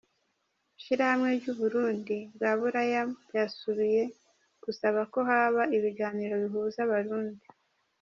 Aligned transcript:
Ishirahamwe 0.79 1.27
ry’ubumwe 1.37 2.17
bwa 2.35 2.51
buraya 2.59 3.01
ryasubiye 3.27 4.03
gusaba 4.63 4.99
ko 5.13 5.19
haba 5.29 5.61
ibiganiro 5.77 6.33
bihuza 6.43 6.79
abarundi. 6.87 7.43